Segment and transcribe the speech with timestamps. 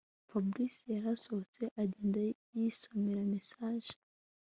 [0.29, 2.19] Fabric yarasohotse agenda
[2.57, 3.91] yisomera message